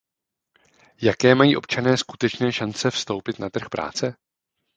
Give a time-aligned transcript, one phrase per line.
[1.03, 4.15] Jaké mají občané skutečné šance vstoupit na trh práce?